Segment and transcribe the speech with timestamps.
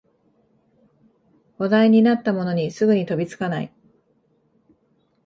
[1.59, 3.71] 話題になったものにすぐに飛びつかない